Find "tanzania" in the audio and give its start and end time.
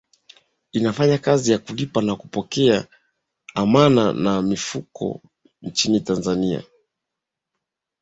6.01-6.63